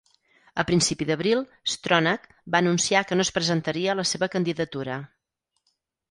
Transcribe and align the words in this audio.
A 0.61 0.63
principi 0.67 1.07
d'abril, 1.09 1.41
Stronach 1.73 2.23
va 2.55 2.61
anunciar 2.63 3.03
que 3.09 3.17
no 3.19 3.25
es 3.27 3.31
presentaria 3.35 3.97
la 3.99 4.07
seva 4.13 4.31
candidatura. 4.37 4.97